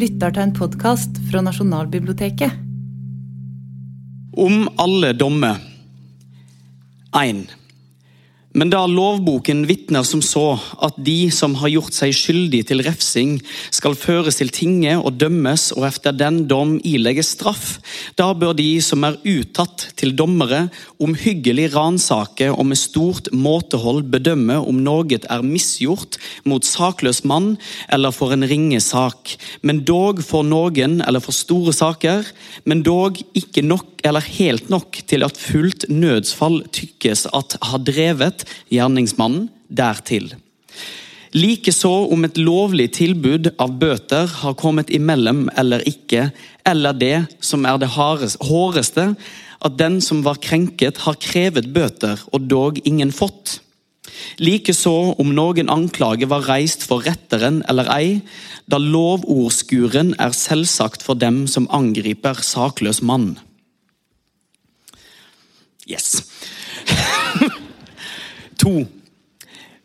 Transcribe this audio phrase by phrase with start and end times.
[0.00, 2.54] lytter til en podkast fra Nasjonalbiblioteket.
[4.40, 5.58] Om alle dommer.
[7.20, 7.59] 1.
[8.50, 13.36] Men da lovboken vitner som så at de som har gjort seg skyldig til refsing,
[13.70, 17.76] skal føres til tinget og dømmes og efter den dom ilegges straff,
[18.18, 20.64] da bør de som er uttatt til dommere,
[20.98, 27.52] omhyggelig ransake og med stort måtehold bedømme om noe er misgjort mot sakløs mann
[27.86, 32.26] eller for en ringe sak, men dog for noen eller for store saker,
[32.66, 38.46] men dog ikke nok eller helt nok til at fullt nødsfall tykkes at har drevet
[38.72, 40.32] gjerningsmannen dertil.
[41.30, 46.32] Likeså om et lovlig tilbud av bøter har kommet imellom eller ikke,
[46.66, 49.12] eller det som er det håreste,
[49.60, 53.60] at den som var krenket, har krevet bøter, og dog ingen fått.
[54.42, 58.08] Likeså om noen anklage var reist for retteren eller ei,
[58.66, 63.36] da lovordskuren er selvsagt for dem som angriper sakløs mann.
[65.90, 66.22] Yes.
[68.62, 68.86] to.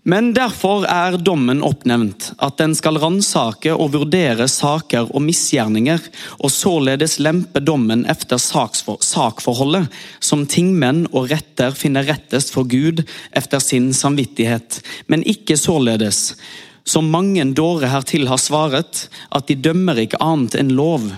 [0.05, 6.03] Men derfor er dommen oppnevnt, at den skal ransake og vurdere saker og misgjerninger,
[6.45, 9.89] og således lempe dommen efter sakforholdet,
[10.21, 13.01] som tingmenn og retter finner rettest for Gud
[13.33, 14.77] efter sin samvittighet,
[15.09, 16.35] men ikke således,
[16.85, 21.09] som mange dårer hertil har svaret, at de dømmer ikke annet enn lov,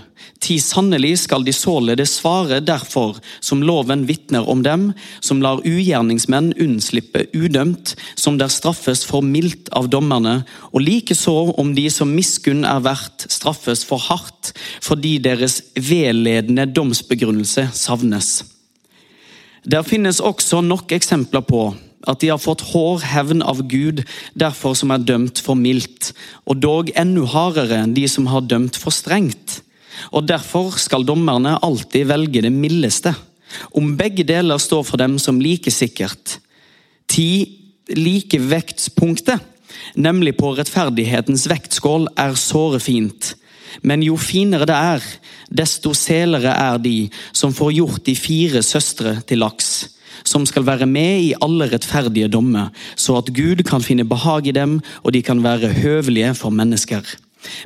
[0.44, 6.52] Ti sannelig skal de således svare derfor, som loven vitner om dem, som lar ugjerningsmenn
[6.62, 12.68] unnslippe udømt, som der straffes for mildt av dommerne, og likeså om de som miskunn
[12.70, 14.54] er verdt, straffes for hardt,
[14.86, 18.44] fordi deres vedledende domsbegrunnelse savnes.
[19.68, 21.72] Der finnes også nok eksempler på
[22.08, 24.04] at de har fått hård hevn av Gud,
[24.38, 26.14] derfor som er dømt for mildt,
[26.48, 29.47] og dog enda hardere enn de som har dømt for strengt
[30.12, 33.14] og Derfor skal dommerne alltid velge det mildeste.
[33.76, 36.40] Om begge deler står for dem som like sikkert.
[37.08, 37.30] Ti
[37.96, 39.40] likevektspunktet,
[39.96, 43.36] nemlig på rettferdighetens vektskål, er såre fint.
[43.82, 45.06] Men jo finere det er,
[45.48, 46.98] desto selere er de
[47.32, 49.88] som får gjort de fire søstre til laks
[50.28, 54.56] som skal være med i alle rettferdige dommer, så at Gud kan finne behag i
[54.56, 57.04] dem, og de kan være høvelige for mennesker.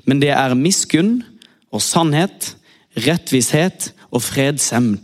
[0.05, 1.21] Men det er miskunn,
[1.71, 2.55] og sannhet,
[2.99, 4.97] rettvishet og fredsevn.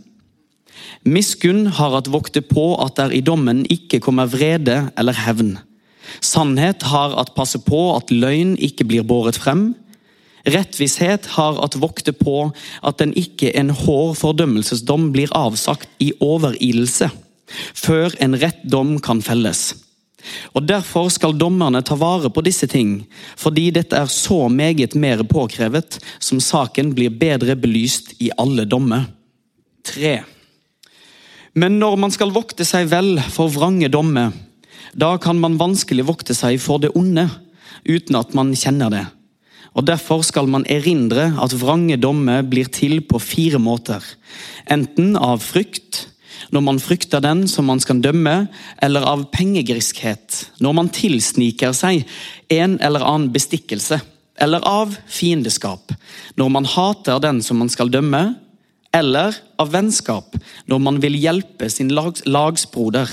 [1.08, 5.56] Miskunn har at vokte på at der i dommen ikke kommer vrede eller hevn.
[6.24, 9.72] Sannhet har at passe på at løgn ikke blir båret frem.
[10.48, 12.50] Rettvishet har at vokte på
[12.86, 17.10] at den ikke en hår fordømmelsesdom blir avsagt i overilelse,
[17.74, 19.87] før en rett dom kan felles.
[20.56, 23.02] Og Derfor skal dommerne ta vare på disse ting,
[23.36, 29.08] fordi dette er så meget mer påkrevet som saken blir bedre belyst i alle dommer.
[29.88, 30.18] 3.
[31.58, 34.34] Men når man skal vokte seg vel for vrange dommer,
[34.98, 37.28] da kan man vanskelig vokte seg for det onde,
[37.88, 39.06] uten at man kjenner det.
[39.78, 44.02] Og Derfor skal man erindre at vrange dommer blir til på fire måter.
[44.66, 46.08] Enten av frykt,
[46.54, 48.48] når man frykter den som man skal dømme,
[48.82, 52.04] eller av pengegriskhet, når man tilsniker seg
[52.54, 54.00] en eller annen bestikkelse,
[54.38, 55.94] eller av fiendeskap,
[56.38, 58.36] når man hater den som man skal dømme,
[58.94, 60.36] eller av vennskap,
[60.70, 63.10] når man vil hjelpe sin lags lagsbroder.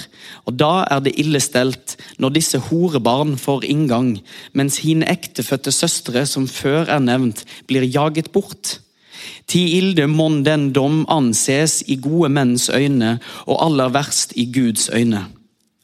[0.47, 4.15] Og Da er det ille stelt når disse horebarn får inngang,
[4.53, 8.79] mens hine ektefødte søstre, som før er nevnt, blir jaget bort.
[9.47, 14.89] Ti ilde mon den dom anses i gode menns øyne, og aller verst i Guds
[14.93, 15.25] øyne.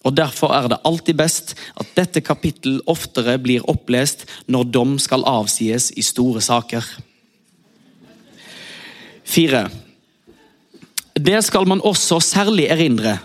[0.03, 5.25] Og Derfor er det alltid best at dette kapittel oftere blir opplest når dom skal
[5.29, 6.85] avsies i store saker.
[9.31, 9.69] 4.
[11.21, 13.19] Det skal man også særlig erindre,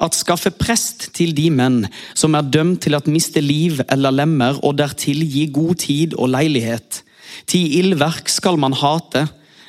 [0.00, 1.84] at skaffe prest til de menn
[2.18, 6.32] som er dømt til at miste liv eller lemmer, og dertil gi god tid og
[6.34, 7.02] leilighet.
[7.46, 9.26] Ti ildverk skal man hate,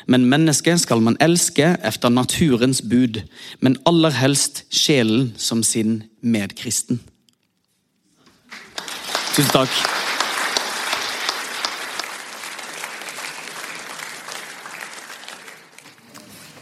[0.10, 3.22] men mennesket skal man elske efter naturens bud,
[3.62, 6.98] men aller helst sjelen som sin medkristen.
[9.36, 9.76] Tusen takk.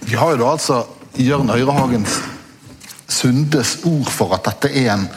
[0.08, 0.84] Vi har jo da altså
[1.20, 2.20] Jørn Øyrehagens
[3.08, 5.08] Sundes ord for at dette er en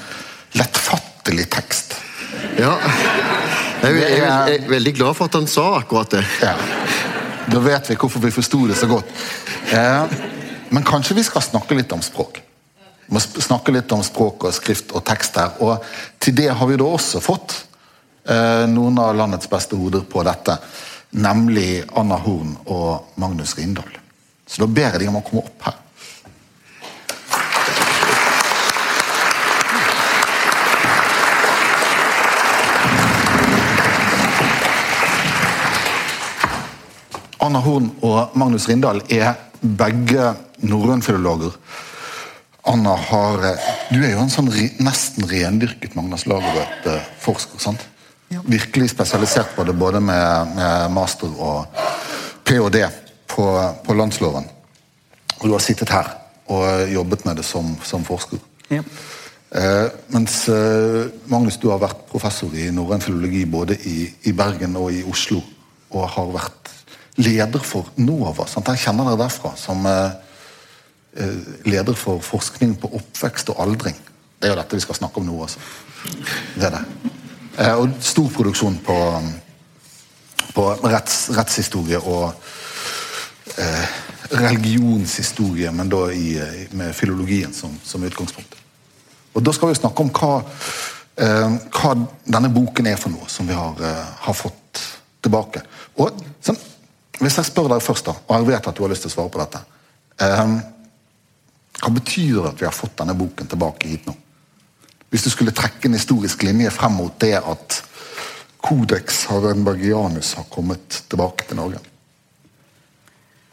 [0.55, 1.99] lettfattelig tekst.
[2.59, 2.77] Ja.
[3.83, 6.25] Jeg er, jeg er veldig glad for at han sa akkurat det.
[6.43, 6.55] Ja.
[7.51, 9.11] Da vet vi hvorfor vi forsto det så godt.
[9.75, 10.19] Eh,
[10.71, 12.39] men kanskje vi skal snakke litt om språk.
[13.07, 15.57] Vi må snakke litt om språk og skrift og tekst her.
[15.59, 15.83] Og
[16.23, 17.57] til det har vi da også fått
[18.31, 20.59] eh, noen av landets beste hoder på dette.
[21.11, 23.97] nemlig Anna Horn og Magnus Rindal.
[24.47, 25.80] Så da ber jeg de om å komme opp her.
[37.51, 40.29] Anna Horn og Magnus Rindal er begge
[40.63, 41.57] norrønfilologer.
[42.71, 47.59] Anna har eh, Du er jo en sånn nesten rendyrket Magnus Lagerbøt-forsker.
[47.59, 47.83] sant?
[48.31, 48.45] Ja.
[48.47, 51.83] Virkelig spesialisert på det, både med, med master og
[52.47, 52.85] ph.d.
[53.27, 53.49] På,
[53.83, 54.47] på, landsloven.
[55.41, 56.15] Og du har sittet her
[56.55, 58.39] og jobbet med det som, som forsker.
[58.71, 58.85] Ja.
[59.51, 64.79] Eh, mens eh, Magnus, du har vært professor i norrøn filologi både i, i Bergen
[64.79, 65.43] og i Oslo.
[65.91, 66.61] Og har vært
[67.21, 68.47] leder for NOVA.
[68.49, 68.69] Sant?
[68.73, 70.13] Jeg kjenner dere derfra som eh,
[71.21, 71.39] eh,
[71.69, 73.97] leder for forskning på oppvekst og aldring.
[74.41, 75.61] Det er jo dette vi skal snakke om nå også.
[76.57, 76.85] Det er det.
[77.59, 78.99] Eh, og stor produksjon på,
[80.55, 82.31] på retts, rettshistorie og
[83.59, 83.99] eh,
[84.41, 86.33] religionshistorie, men da i,
[86.79, 88.57] med filologien som, som, utgangspunkt.
[89.35, 90.41] Og Da skal vi snakke om hva,
[91.21, 91.91] hva
[92.27, 93.79] denne boken er for noe, som vi har,
[94.25, 94.83] har fått
[95.23, 95.63] tilbake.
[96.03, 96.59] Og sånn,
[97.21, 99.15] hvis jeg spør deg først, da, og jeg vet at du har lyst til å
[99.15, 99.61] svare på dette
[100.41, 100.57] um,
[101.81, 104.17] Hva betyr det at vi har fått denne boken tilbake hit nå?
[105.11, 107.81] Hvis du skulle trekke en historisk linje frem mot det at
[108.61, 111.81] Codex Harenbergianus har kommet tilbake til Norge?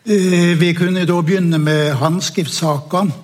[0.08, 3.24] Eh, vi kunne da begynne med håndskriftssakene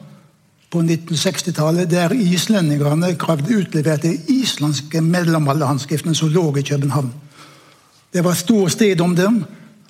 [0.73, 7.11] på 1960-tallet, der islendingene kravde utlevert de islandske mellomalderhåndskriftene som lå i København.
[8.13, 9.43] Det var stor strid om dem.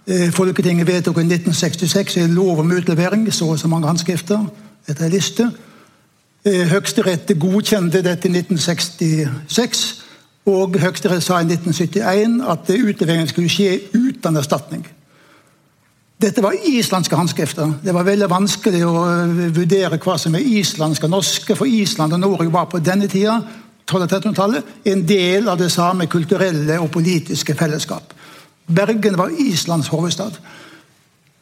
[0.07, 4.39] Eh, Folketinget vedtok i 1966 en lov om utlevering, så og så mange håndskrifter
[4.87, 5.45] etter en liste.
[6.45, 10.03] Eh, Høyesterett godkjente dette i 1966,
[10.45, 14.83] og Høyesterett sa i 1971 at utleveringen skulle skje uten erstatning.
[16.21, 17.71] Dette var islandske håndskrifter.
[17.83, 22.13] Det var veldig vanskelig å eh, vurdere hva som er islandske og norske, for Island
[22.13, 23.39] og Norge var på denne tida
[23.87, 28.11] 1200-1300-tallet, en del av det samme kulturelle og politiske fellesskap.
[28.67, 30.39] Bergen var Islands hovedstad.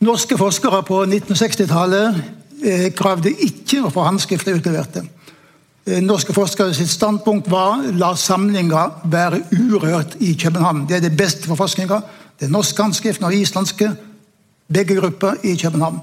[0.01, 2.21] Norske forskere på 1960-tallet
[2.65, 5.03] eh, kravde ikke å få håndskriftet utleverte.
[5.85, 10.87] Eh, norske forskere sitt standpunkt var la samlinga være urørt i København.
[10.89, 12.01] Det er det beste for forskninga.
[12.41, 13.91] Er norske håndskriften og islandske.
[14.71, 16.01] Begge grupper i København.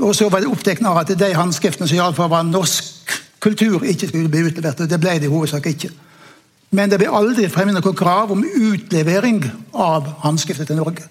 [0.00, 4.08] Og så var det opptatt av at de håndskriftene som iallfall var norsk kultur, ikke
[4.08, 4.80] skulle bli utlevert.
[4.80, 5.90] og Det ble det i hovedsak ikke.
[6.70, 9.40] Men det ble aldri fremmet noe krav om utlevering
[9.72, 11.06] av håndskriftet til Norge.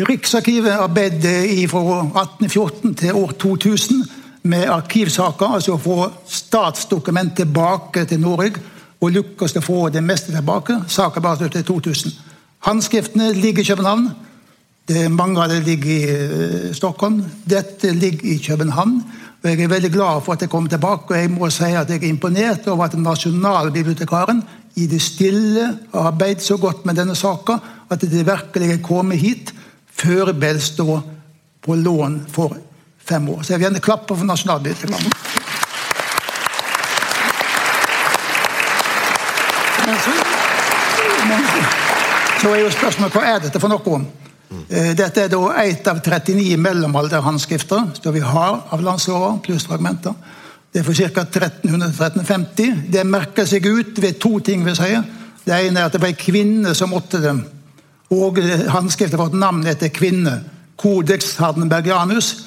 [0.00, 4.02] Riksarkivet arbeidet fra 1814 til år 2000
[4.42, 5.96] med arkivsaker, altså å få
[6.28, 8.60] statsdokument tilbake til Norge.
[9.00, 10.82] Og lykkes å få det meste tilbake.
[10.92, 12.12] Saken bare til 2000.
[12.66, 14.10] Håndskriftene ligger i København.
[14.88, 17.22] Det, mange av dem ligger i uh, Stockholm.
[17.48, 18.98] Dette ligger i København.
[19.40, 21.88] Og Jeg er veldig glad for at jeg kommer tilbake, og jeg må si at
[21.88, 24.42] jeg er imponert over at nasjonalbibliotekaren
[24.74, 27.58] i det stille arbeidet så godt med denne saka
[27.90, 29.52] at det virkelig er kommet hit
[29.90, 31.00] før Bell står
[31.60, 32.56] på lån for
[32.98, 33.42] fem år.
[33.42, 35.16] Så jeg vil gjerne klappe for Nasjonalbiblioteket.
[42.40, 43.94] Så er jo spørsmålet hva er dette for noe?
[43.98, 44.08] om?
[44.70, 50.14] dette er da ett av 39 mellomalderhåndskrifter som vi har av landslova, pluss fragmenter.
[50.72, 51.24] Det er for ca.
[51.24, 52.90] 1300-1350.
[52.92, 54.64] Det merker seg ut ved to ting.
[54.64, 54.92] vil si.
[55.44, 57.42] Det ene er at det var ei kvinne som åtte dem.
[58.10, 58.38] Og
[58.70, 60.40] håndskriftet fått navn etter kvinne.
[60.76, 62.46] Codex Hardenbergianus.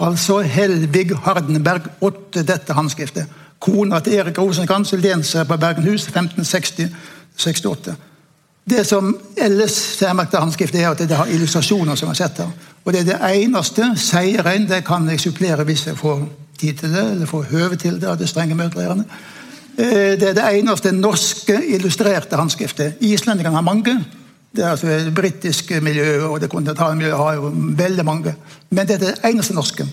[0.00, 3.26] Altså Helvig Hardenberg åtte dette håndskriftet.
[3.58, 7.96] Kona til Erik Rosenkrantz, lenser på Bergenhus 1560-68.
[8.68, 11.94] Det som ellers særmerker håndskriftet, er at det har illustrasjoner.
[11.96, 12.50] som har sett her.
[12.84, 13.92] Og Det er det eneste.
[13.96, 18.00] Seieren det kan jeg supplere hvis jeg får tid til det, eller får høve til
[18.00, 19.04] det av det strenge møtelærerne.
[19.78, 22.94] Eh, det er det eneste norske illustrerte håndskriftet.
[23.00, 24.04] Islendingene har mange.
[24.56, 28.34] Det er altså det britiske miljøet og det kontinentale miljøet har jo veldig mange.
[28.70, 29.86] Men det er det eneste norske.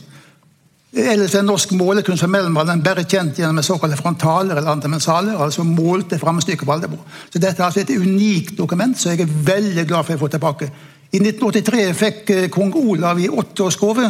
[0.96, 6.20] Ellers er norsk målekunst for mellomalderen bare kjent gjennom såkalte frontaler eller antimensaler, altså målte
[6.20, 7.02] framstykker på alderbo.
[7.34, 10.30] Så dette er altså et unikt dokument, som jeg er veldig glad for å få
[10.32, 10.70] tilbake.
[11.12, 14.08] I 1983 fikk eh, kong Olav i åtteårsgave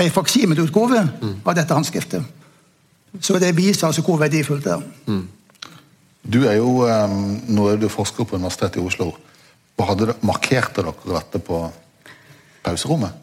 [0.00, 1.34] ei faksimileutgave mm.
[1.44, 2.40] av dette håndskriftet.
[3.20, 4.86] Så det viser altså hvor verdifullt det er.
[5.06, 5.26] Mm.
[6.22, 7.18] Du er jo um,
[7.52, 9.10] nå er du forsker på Universitetet i Oslo.
[9.82, 11.60] hadde Markerte dere dette på
[12.62, 13.18] pauserommet?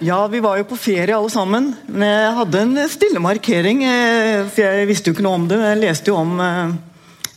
[0.00, 1.74] Ja, vi var jo på ferie alle sammen.
[1.86, 3.84] Men jeg hadde en stille markering.
[3.84, 5.60] Eh, for jeg visste jo ikke noe om det.
[5.60, 6.72] Jeg leste jo om uh,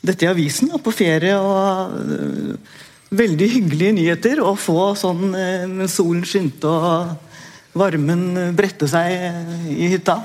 [0.02, 0.72] dette i avisen.
[0.84, 2.82] På ferie og uh,
[3.14, 9.68] veldig hyggelige nyheter å få sånn eh, mens solen skinte og varmen bredte seg eh,
[9.74, 10.20] i hytta.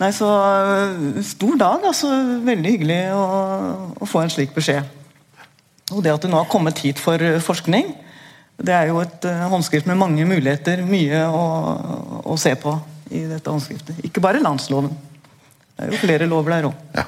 [0.00, 1.86] Nei, så eh, Stor dag.
[1.92, 2.10] altså
[2.46, 3.24] Veldig hyggelig å,
[4.02, 4.86] å få en slik beskjed.
[5.92, 7.92] Og det at det nå har kommet hit for forskning,
[8.60, 10.84] det er jo et håndskrift med mange muligheter.
[10.86, 11.46] Mye å,
[12.28, 12.74] å se på
[13.12, 14.04] i dette håndskriftet.
[14.06, 14.92] Ikke bare landsloven.
[15.76, 16.86] Det er jo flere lover der òg.
[16.96, 17.06] Ja.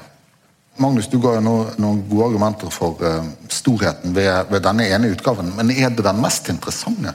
[0.81, 3.21] Magnus, du ga jo noen, noen gode argumenter for uh,
[3.51, 5.53] storheten ved, ved, denne ene utgaven.
[5.55, 7.13] Men er det den mest interessante?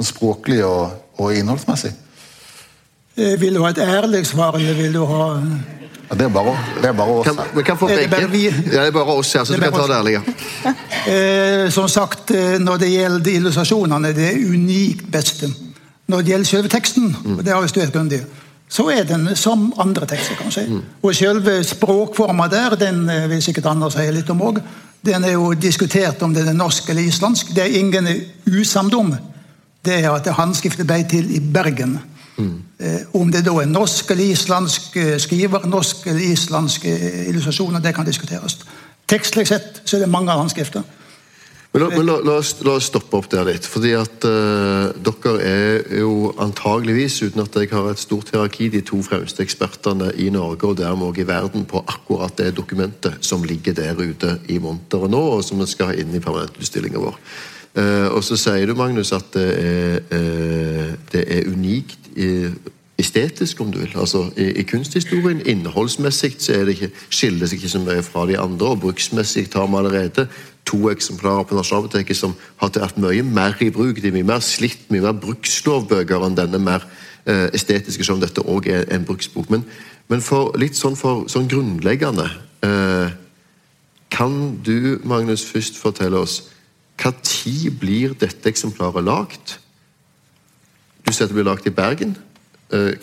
[0.00, 1.92] Språklig og, og innholdsmessig?
[3.20, 5.26] Eh, vil du ha et ærlig svar, eller vil du ha
[6.18, 8.28] det, er bare, det er bare oss kan, Vi kan få begge.
[8.30, 8.44] Vi...
[8.48, 10.22] Ja, det er bare oss her, så du kan ta det ærlige.
[11.14, 15.50] eh, som sagt, eh, når det gjelder illustrasjonene, det er unikt beste.
[16.10, 17.38] Når det gjelder selve teksten, mm.
[17.38, 18.20] og det har vi studert grundig,
[18.70, 20.34] så er den som andre tekster.
[20.38, 20.66] kan si.
[20.66, 20.82] Mm.
[21.02, 24.60] Og selve språkforma der, den eh, vil sikkert Anders si litt om òg,
[25.06, 27.54] den er jo diskutert om den er norsk eller islandsk.
[27.54, 28.08] Det er ingen
[28.46, 29.14] usamdom.
[29.84, 32.00] Det er at håndskriftet ble til i Bergen.
[32.40, 32.62] Mm.
[32.80, 36.94] Eh, om det da er norsk eller islandsk eh, skriver, norsk eller islandske
[37.28, 38.58] illustrasjoner, det kan diskuteres.
[39.10, 40.86] Tekstlig sett så er det mange håndskrifter.
[41.72, 43.66] Men, la, men la, la, oss, la, oss, stoppe opp der litt.
[43.66, 48.80] fordi at uh, Dere er jo antageligvis, uten at jeg har et stort hierarki, de
[48.82, 53.46] to fremste ekspertene i Norge og dermed også i verden på akkurat det dokumentet som
[53.46, 57.22] ligger der ute i monteret nå, og som vi skal ha inn i permanentutstillinga vår.
[57.78, 62.50] Uh, og så sier du, Magnus, at det er, uh, det er unikt i
[63.00, 63.92] estetisk, om du vil.
[63.96, 68.26] Altså, i, i, kunsthistorien, Innholdsmessig så er det ikke, skiller seg ikke så mye fra
[68.28, 68.72] de andre.
[68.74, 70.26] og Bruksmessig har vi allerede
[70.68, 74.02] to eksemplarer på Nasjonalbiblioteket som har vært mye mer i bruk.
[74.02, 76.84] De er mye mer slitt, mye mer brukslovbøker enn denne mer
[77.24, 79.50] eh, estetiske, som dette òg er en bruksbok.
[79.50, 79.64] Men,
[80.12, 82.28] men, for litt sånn, for, sånn grunnleggende
[82.66, 83.18] eh,
[84.10, 86.40] Kan du, Magnus, først fortelle oss
[87.24, 89.58] tid blir dette eksemplaret lagt?
[91.06, 92.16] Du sier det blir lagt i Bergen.
[92.72, 92.94] Eh,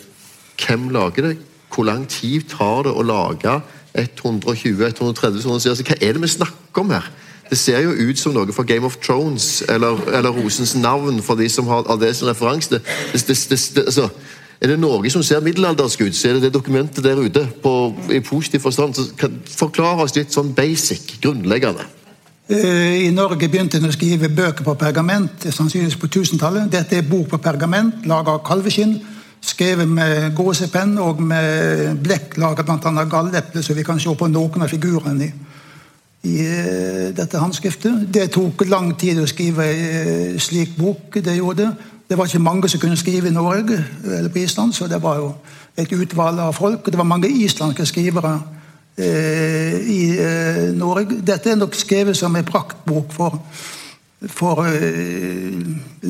[0.58, 1.36] hvem lager det?
[1.74, 3.58] Hvor lang tid tar det å lage
[3.98, 5.82] 120-130 sånne sider?
[5.82, 7.10] Hva er det vi snakker om her?
[7.50, 11.40] Det ser jo ut som noe fra Game of Thrones eller, eller Rosens navn, for
[11.40, 12.70] de som har, har det som referanse.
[12.70, 14.08] Det, det, det, altså,
[14.60, 17.72] er det Norge som ser middelaldersk ut, så er det det dokumentet der ute på,
[18.12, 18.94] i positiv forstand.
[18.94, 21.86] Så kan, forklar oss litt sånn basic, grunnleggende.
[22.48, 26.70] Eh, I Norge begynte en å skrive bøker på pergament, sannsynligvis på 1000-tallet.
[26.72, 28.96] Dette er bok på pergament, laga av kalveskinn.
[29.44, 33.04] Skrevet med gåsepenn og med blekk laga bl.a.
[33.06, 35.32] galleple, så vi kan se på noen av figurene i
[36.26, 38.08] i eh, dette håndskriftet.
[38.12, 41.20] Det tok lang tid å skrive eh, slik bok.
[41.22, 41.68] Det gjorde
[42.08, 42.16] det.
[42.16, 45.32] var ikke mange som kunne skrive i Norge eller på Island, så det var jo
[45.76, 46.86] et utvalg av folk.
[46.86, 48.38] Det var mange islandske skrivere
[48.98, 51.20] i eh, Norge.
[51.22, 53.38] Dette er nok skrevet som en praktbok for,
[54.32, 55.58] for eh,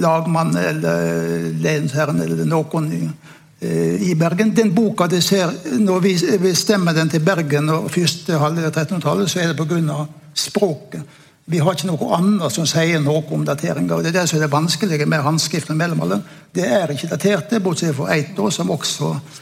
[0.00, 3.12] lagmann eller lensherren eller noen.
[3.61, 4.54] Eh, i Bergen.
[4.54, 9.30] Den boka de ser, Når vi bestemmer den til Bergen og første halvdel av 1300-tallet,
[9.30, 10.07] så er det pga.
[10.35, 11.02] språket.
[11.45, 14.02] Vi har ikke noe annet som sier noe om dateringa.
[14.02, 16.23] Det er det som er det vanskelige med håndskriften mellomalderen.
[16.54, 19.38] Det er ikke daterte, bortsett fra år, som også eh,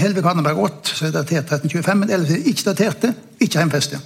[0.00, 2.00] Helvig Hanneberg 8, som er datert 1325.
[2.02, 4.00] Men ellers er ikke daterte, ikke heimfeste.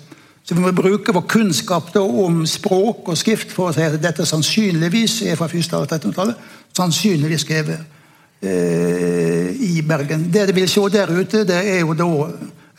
[0.44, 4.26] Så vi må bruke vår kunnskap om språk og skrift for å si at dette
[4.26, 6.52] sannsynligvis er fra første av 1300-tallet.
[6.76, 7.98] Sannsynligvis skrevet
[8.42, 10.22] Eh, i Bergen.
[10.32, 12.06] Det dere vil se der ute, det er jo da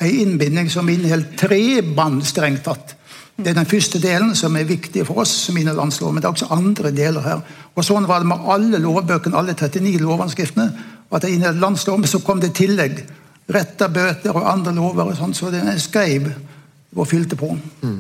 [0.01, 2.95] ei innbinding som inneholder tre bånd, strengt tatt.
[3.38, 6.33] Det er den første delen som er viktig for oss som innenlandslov, men det er
[6.33, 7.43] også andre deler her.
[7.75, 10.65] Og Sånn var det med alle lovbøkene, alle 39 lovanskriftene.
[11.11, 13.01] At det inneholdt landslov, Men så kom det i tillegg
[13.51, 16.29] retta bøter og andre lover, og sånn, så den skrev
[16.95, 17.53] og fylte på.
[17.81, 17.99] Mm.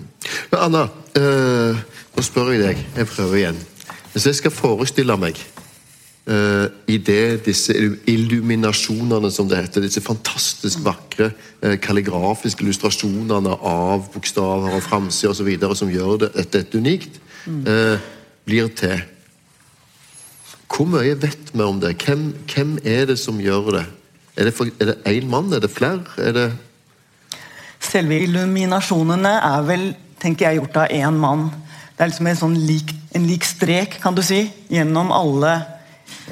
[0.51, 0.85] Men Anna,
[1.19, 1.81] øh,
[2.15, 2.85] nå spør jeg deg.
[2.97, 3.59] Jeg prøver igjen.
[4.11, 5.37] Hvis jeg skal forestille meg
[6.27, 7.71] uh, i det disse
[8.11, 11.29] illuminasjonene, som det heter, disse fantastisk vakre
[11.63, 15.53] uh, kalligrafiske illustrasjonene av bokstaver og framsider osv.
[15.79, 17.95] som gjør det, dette unikt, uh,
[18.43, 18.99] blir til.
[20.71, 21.97] Hvor mye vet vi om det?
[22.03, 23.85] Hvem, hvem er det som gjør det?
[24.39, 25.51] Er det én mann?
[25.53, 26.05] Er det flere?
[26.17, 26.51] Er det
[27.81, 29.85] Selve illuminasjonene er vel
[30.21, 31.47] tenker jeg, gjort av én mann.
[31.95, 35.55] Det er liksom en sånn lik, en lik strek kan du si, gjennom alle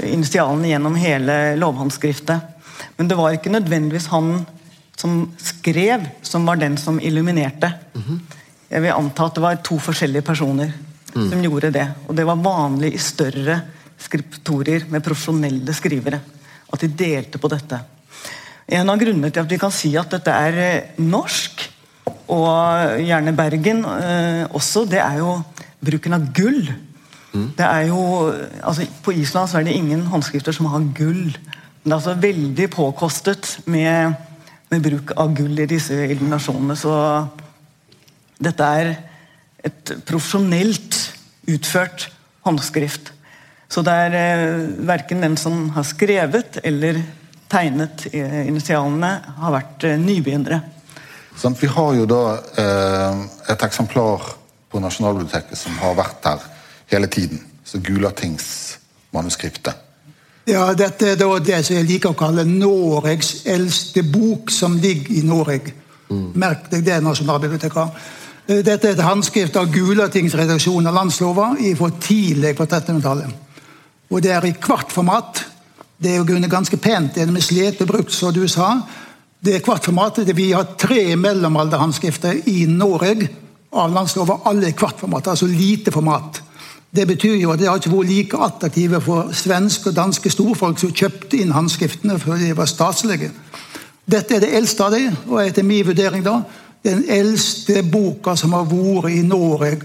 [0.05, 2.55] initialene gjennom hele lovhåndskriftet.
[2.97, 4.45] Men det var ikke nødvendigvis han
[4.99, 7.73] som skrev, som var den som illuminerte.
[7.93, 8.19] Mm -hmm.
[8.69, 10.71] Jeg vil anta at det var to forskjellige personer
[11.15, 11.29] mm.
[11.31, 11.87] som gjorde det.
[12.07, 13.61] Og det var vanlig i større
[13.99, 16.21] skriptorier med profesjonelle skrivere.
[16.69, 17.79] At de delte på dette.
[18.69, 21.65] En av grunnene til at vi kan si at dette er eh, norsk,
[22.29, 25.39] og gjerne Bergen eh, også, det er jo
[25.81, 26.67] bruken av gull
[27.29, 28.29] Det er jo,
[28.65, 31.29] altså På Island så er det ingen håndskrifter som har gull.
[31.29, 34.15] Men det er altså veldig påkostet med,
[34.69, 36.77] med bruk av gull i disse illuminasjonene.
[36.77, 36.93] Så
[38.41, 38.91] dette er
[39.65, 40.97] et profesjonelt
[41.49, 42.09] utført
[42.47, 43.13] håndskrift.
[43.69, 47.03] Så det er eh, verken den som har skrevet eller
[47.49, 49.09] tegnet eh, initialene,
[49.41, 50.61] har vært eh, nybegynnere.
[51.39, 52.23] Sånn, vi har jo da
[52.61, 53.21] eh,
[53.53, 54.25] et eksemplar
[54.69, 56.43] på Nasjonalbiblioteket som har vært her
[56.91, 57.41] hele tiden.
[57.65, 59.85] Så Gulatingsmanuskriptet.
[60.49, 65.19] Ja, dette er da det som jeg liker å kalle Noregs eldste bok, som ligger
[65.19, 65.75] i Norge.
[66.09, 67.99] Merk deg det, Nasjonalbiblioteket.
[68.49, 73.45] Eh, Dette er et håndskrift av Gulatingsredaksjonen av landslova fra tidlig på 1300-tallet.
[74.09, 75.43] Og det er i kvartformat.
[75.99, 77.15] Det er jo ganske pent.
[77.15, 78.79] Det er med slet brukt, som du sa.
[79.39, 80.21] Det er kvartformat.
[80.35, 83.29] Vi har tre mellomalderhåndskrifter i Norge
[83.71, 84.41] av landslover.
[84.45, 86.41] Alle i kvartformat, altså lite format.
[86.91, 90.79] Det betyr jo at det har ikke vært like attraktive for svenske og danske storfolk
[90.81, 93.29] som kjøpte inn håndskriftene før de var statslige.
[94.09, 96.39] Dette er det eldste av dem, og etter min vurdering da,
[96.81, 99.75] den eldste boka som har vært i Norge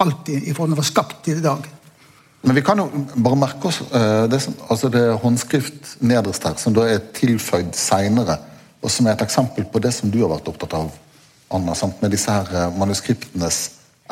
[0.00, 1.68] alltid, ifra den var skapt til i dag.
[2.44, 2.90] Men vi kan jo
[3.24, 7.72] bare merke oss eh, det, som, altså det håndskrift nederst her, som da er tilføyd
[7.78, 8.36] seinere,
[8.84, 10.90] og som er et eksempel på det som du har vært opptatt av,
[11.56, 12.02] Anna, sant?
[12.04, 13.62] med disse her eh, manuskriptenes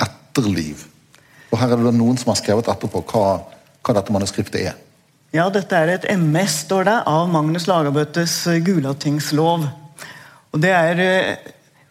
[0.01, 0.87] etterliv.
[1.53, 3.27] Og her er det noen som har skrevet etterpå hva,
[3.85, 4.81] hva dette manuskriptet er.
[5.37, 9.69] Ja, dette er et MS, står det, av Magnus Lagabøtes eh, Gulatingslov.
[10.53, 11.03] Og det er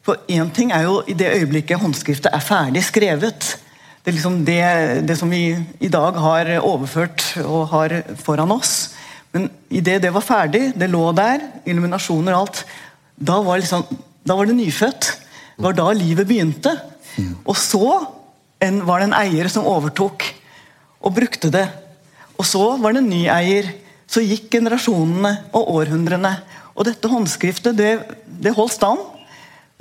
[0.01, 3.51] For én ting er jo i det øyeblikket håndskriftet er ferdig skrevet.
[4.01, 4.61] Det er liksom det,
[5.05, 8.95] det som vi i dag har overført og har foran oss.
[9.31, 12.63] Men idet det var ferdig, det lå der, illuminasjoner og alt,
[13.21, 13.85] da var, liksom,
[14.25, 15.11] da var det nyfødt.
[15.53, 16.73] Det var da livet begynte.
[17.45, 17.85] Og så
[18.61, 20.25] en, var det en eier som overtok
[21.01, 21.67] og brukte det.
[22.41, 23.69] Og så var det en ny eier.
[24.09, 26.33] Så gikk generasjonene og århundrene.
[26.73, 27.93] Og dette håndskriftet det,
[28.25, 29.05] det holdt stand.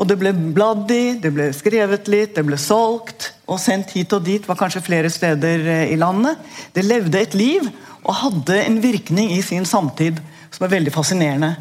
[0.01, 4.13] Og det ble bladd i, det ble skrevet litt, det ble solgt og sendt hit
[4.17, 4.47] og dit.
[4.49, 6.41] var kanskje flere steder eh, i landet.
[6.73, 7.67] Det levde et liv
[8.01, 11.53] og hadde en virkning i sin samtid som er veldig fascinerende.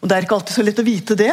[0.00, 1.30] Og Det er ikke alltid så lett å vite det,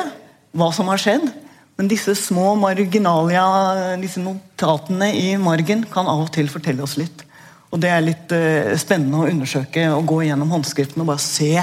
[0.54, 1.26] hva som har skjedd.
[1.74, 7.26] Men disse små marginalia, disse notatene i margen kan av og til fortelle oss litt.
[7.74, 11.56] Og Det er litt eh, spennende å undersøke og gå gjennom håndskriften og bare se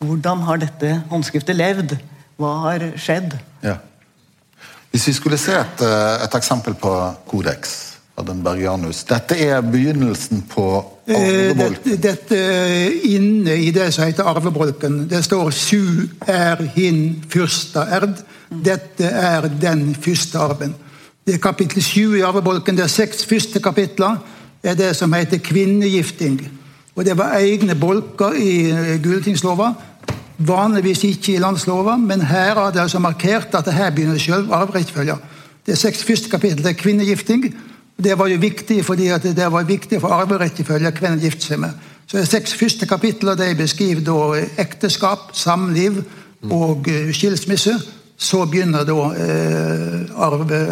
[0.00, 1.98] hvordan har dette håndskriftet levd.
[2.38, 3.34] Hva har skjedd?
[3.66, 3.80] Ja.
[4.90, 6.92] Hvis vi skulle se et, eh, et eksempel på
[7.32, 7.56] den
[8.18, 10.64] Adenbergianus Dette er begynnelsen på
[11.08, 11.84] arvebolken?
[11.84, 15.08] Dette, dette er inne i det som heter arvebolken.
[15.08, 18.22] Det står 'Su er hin fyrsta erd'.
[18.64, 20.74] Dette er den første arven.
[21.26, 22.76] Det er kapittel 7 i arvebolken.
[22.76, 24.16] Det er seks første kapitler.
[24.62, 26.48] Det er det som heter kvinnegifting.
[26.96, 29.72] Og Det var egne bolker i eh, Gulatingslova.
[30.40, 35.18] Vanligvis ikke i landslova, men her er det altså markert at her begynner selv arverekkefølgen.
[35.66, 36.64] Det er seks første kapittel.
[36.64, 37.44] Det er kvinnegifting.
[38.04, 41.76] Det var jo viktig fordi det var viktig for arverekkefølgen hvem gifter seg med.
[42.06, 46.00] Så det er seks første kapitler de beskriver da ekteskap, samliv
[46.50, 47.76] og eh, skilsmisse.
[48.16, 50.64] Så begynner da eh, arve,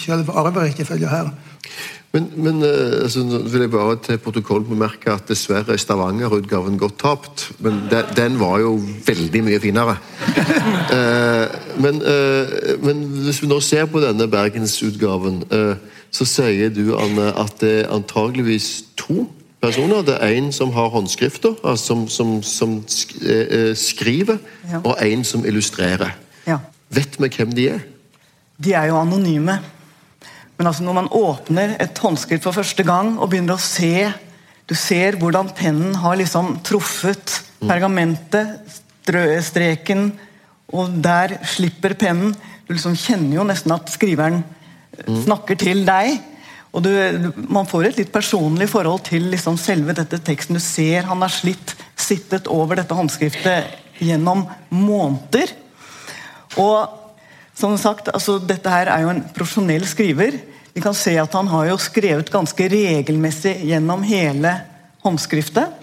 [0.00, 1.30] selve arverekkefølgen her.
[2.12, 6.98] Men, men eh, altså, vil jeg bare til protokoll bemerke at dessverre er Stavanger-utgaven godt
[6.98, 7.44] tapt.
[7.62, 8.72] Men de, den var jo
[9.06, 9.94] veldig mye finere.
[10.96, 11.46] eh,
[11.78, 15.76] men, eh, men hvis vi nå ser på denne bergensutgaven, eh,
[16.10, 19.28] så sier du, Anne, at det er antageligvis to
[19.62, 20.02] personer.
[20.02, 24.82] Det er en som har håndskrifter, altså som, som, som sk eh, skriver, Ja.
[24.82, 26.16] og en som illustrerer.
[26.46, 26.58] Ja.
[26.90, 27.84] Vet vi hvem de er?
[28.58, 29.60] De er jo anonyme.
[30.60, 34.10] Men altså når man åpner et håndskrift for første gang og begynner å se
[34.68, 38.60] Du ser hvordan pennen har liksom truffet pergamentet,
[39.02, 40.12] strø- streken,
[40.70, 42.36] og der slipper pennen.
[42.68, 46.20] Du liksom kjenner jo nesten at skriveren eh, snakker til deg.
[46.70, 50.60] Og du, du, Man får et litt personlig forhold til liksom selve dette teksten.
[50.60, 55.50] Du ser han har slitt, sittet over dette håndskriftet gjennom måneder.
[56.62, 56.99] Og
[57.60, 60.38] som sagt, altså, Dette her er jo en profesjonell skriver.
[60.72, 64.54] Vi kan se at Han har jo skrevet ganske regelmessig gjennom hele
[65.04, 65.76] håndskriftet.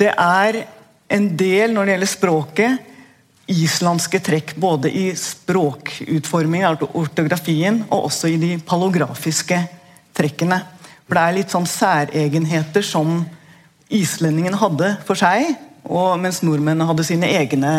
[0.00, 0.64] Det er
[1.10, 2.86] en del når det gjelder språket,
[3.50, 4.54] islandske trekk.
[4.62, 9.58] Både i språkutformingen, altså ortografien, og også i de palografiske
[10.16, 10.62] trekkene.
[11.06, 13.24] For Det er litt sånn særegenheter som
[13.90, 15.56] islendingene hadde for seg,
[15.90, 17.72] og mens nordmennene hadde sine egne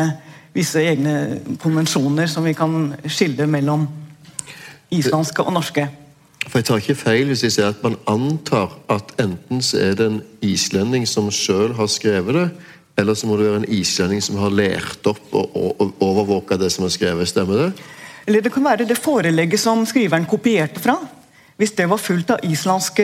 [0.56, 3.88] visse egne konvensjoner som vi kan skille mellom
[4.92, 5.88] islandske og norske.
[6.48, 9.96] For jeg tar ikke feil hvis jeg sier at man antar at enten så er
[9.98, 12.48] det en islending som sjøl har skrevet det,
[13.00, 16.72] eller så må det være en islending som har lært opp og, og, overvåka det
[16.74, 17.30] som er skrevet.
[17.30, 17.72] Stemmer det?
[18.28, 20.98] Eller det kan være det forelegget som skriveren kopierte fra.
[21.62, 23.04] Hvis det var fullt av islandske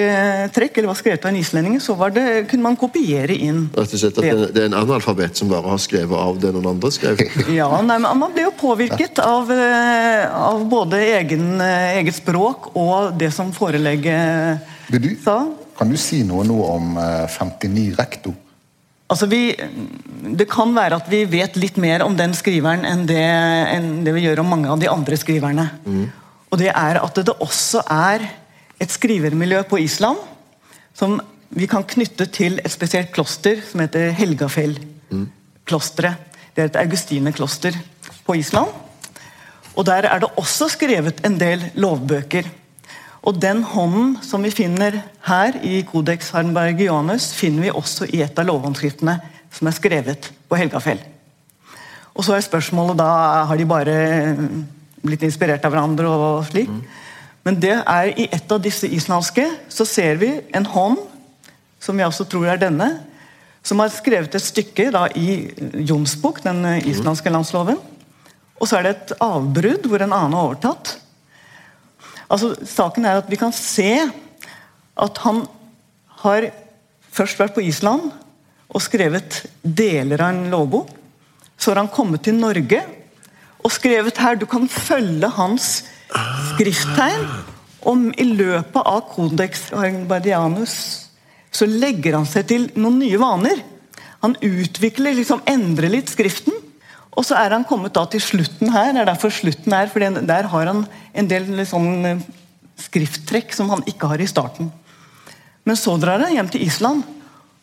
[0.56, 4.02] trekk, eller var skrevet av en islending, så det, kunne man kopiere inn Rett og
[4.02, 6.90] slett at det, det er en analfabet som bare har skrevet av det noen andre
[6.96, 7.22] skrev?
[7.54, 12.72] Ja, nei, men Man ble jo påvirket av, eh, av både egen, eh, eget språk
[12.74, 14.66] og det som forelegget
[15.22, 15.38] sa.
[15.78, 18.34] Kan du si noe nå om 59 rektor?
[19.08, 19.54] Altså vi,
[20.34, 23.22] Det kan være at vi vet litt mer om den skriveren enn det,
[23.76, 25.70] enn det vi gjør om mange av de andre skriverne.
[25.86, 26.08] Mm.
[26.50, 28.26] Og det er at det også er
[28.80, 30.18] et skrivermiljø på Island
[30.98, 36.16] som vi kan knytte til et spesielt kloster som heter Helgafell-klosteret.
[36.54, 37.74] Det er et augustinerkloster
[38.26, 38.68] på Island.
[39.78, 42.44] Og Der er det også skrevet en del lovbøker.
[43.22, 48.40] Og Den hånden som vi finner her i Codex Johannes finner vi også i et
[48.40, 49.20] av lovhåndskriftene
[49.52, 51.00] som er skrevet på Helgafell.
[52.16, 54.36] Og så er spørsmålet da har de bare
[55.06, 56.70] blitt inspirert av hverandre og slik.
[57.48, 60.98] Men det er i et av disse islandske så ser vi en hånd,
[61.80, 62.90] som vi også tror er denne,
[63.64, 65.48] som har skrevet et stykke da, i
[65.88, 67.80] Jonsbok, den islandske landsloven.
[68.60, 70.98] Og så er det et avbrudd hvor en annen har overtatt.
[72.28, 73.92] Altså, Saken er at vi kan se
[74.98, 75.46] at han
[76.26, 76.50] har
[77.16, 78.10] først vært på Island
[78.68, 80.92] og skrevet deler av en lovbok.
[81.56, 82.82] Så har han kommet til Norge
[83.64, 84.36] og skrevet her.
[84.36, 85.86] Du kan følge hans
[86.54, 87.28] skrifttegn.
[87.88, 90.74] om i løpet av Codex Arbardianus
[91.54, 93.62] så legger han seg til noen nye vaner.
[94.26, 96.56] Han utvikler, liksom endrer litt skriften.
[97.18, 98.92] Og så er han kommet da til slutten her.
[98.94, 102.26] Det er derfor slutten er, for Der har han en del sånn eh,
[102.78, 104.70] skrifttrekk som han ikke har i starten.
[105.64, 107.06] Men så drar han hjem til Island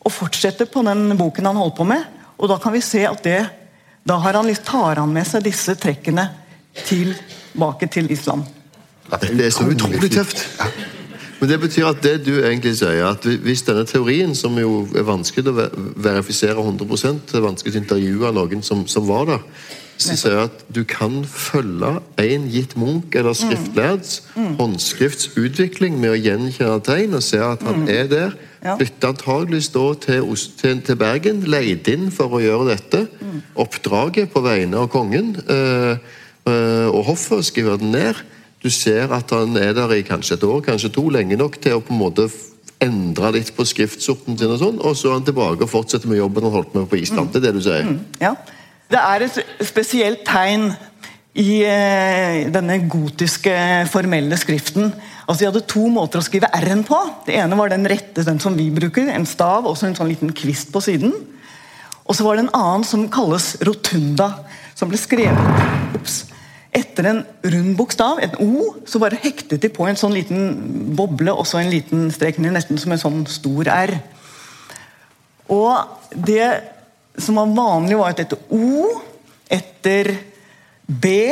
[0.05, 2.03] og fortsetter på den boken han holder på med.
[2.35, 3.45] Og da kan vi se at det,
[4.05, 6.27] da han, tar han med seg disse trekkene
[6.85, 8.43] tilbake til islam.
[9.21, 10.47] Det er så utrolig tøft.
[11.39, 15.03] Men det betyr at det du egentlig sier, at hvis denne teorien, som jo er
[15.05, 15.69] vanskelig å
[16.01, 16.85] verifisere 100
[17.27, 19.43] det er vanskelig å intervjue noen som, som var der,
[19.97, 24.41] så sier at du kan følge en gitt munk eller skriftlærds mm.
[24.41, 24.57] mm.
[24.59, 27.93] håndskriftsutvikling med å gjenkjenne tegn og se at han mm.
[27.93, 28.35] er der.
[28.65, 30.27] Flytte antageligvis da til,
[30.59, 33.05] til, til, Bergen, leid inn for å gjøre dette.
[33.21, 33.39] Mm.
[33.61, 35.95] Oppdraget på vegne av kongen øh,
[36.45, 38.19] og hoffet, skriver den ned.
[38.61, 41.77] Du ser at han er der i kanskje et år, kanskje to, lenge nok til
[41.77, 42.27] å på en måte
[42.83, 46.19] endre litt på skriftsorten sin, og sånn, og så er han tilbake og fortsetter med
[46.19, 47.29] jobben han holdt med på Island.
[47.29, 47.33] Mm.
[47.33, 47.87] Det er det du sier?
[47.87, 47.99] Mm.
[48.21, 48.33] Ja.
[48.91, 50.67] Det er et spesielt tegn
[51.35, 53.53] i eh, denne gotiske,
[53.91, 54.91] formelle skriften.
[55.25, 56.99] Altså De hadde to måter å skrive R-en på.
[57.27, 60.31] Det ene var den rette, den som vi bruker, en stav og en sånn liten
[60.37, 61.15] kvist på siden.
[62.05, 64.29] Og så var det en annen som kalles rotunda,
[64.77, 66.25] som ble skrevet ups,
[66.75, 67.21] etter en
[67.53, 71.61] rund bokstav, en O, så bare hektet de på en sånn liten boble og så
[71.61, 73.95] en liten strek ned, nesten som en sånn stor R.
[75.55, 76.49] Og det
[77.21, 78.89] som var vanlig, var at etter O,
[79.47, 80.11] etter
[80.85, 81.31] B,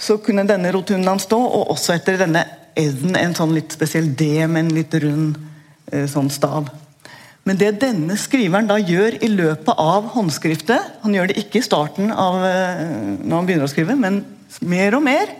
[0.00, 2.46] så kunne denne rotundaen stå, og også etter denne
[2.78, 5.36] Eden en sånn litt spesiell D med en litt rund
[5.90, 6.70] eh, sånn stav.
[7.44, 11.64] Men det denne skriveren da gjør i løpet av håndskriftet Han gjør det ikke i
[11.64, 12.82] starten av eh,
[13.18, 14.22] når han begynner å skrive, men
[14.66, 15.30] mer og mer,